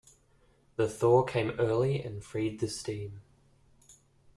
The 0.77 0.89
thaw 0.89 1.21
came 1.21 1.51
early 1.59 2.01
and 2.01 2.23
freed 2.23 2.59
the 2.59 2.67
stream. 2.67 3.21